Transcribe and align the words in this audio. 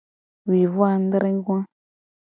Wuivoadregoa. 0.47 1.61